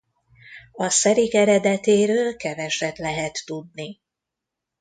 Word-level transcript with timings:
A 0.71 0.89
szerik 0.89 1.33
eredetéről 1.33 2.35
keveset 2.35 2.97
lehet 2.97 3.45
tudni. 3.45 3.99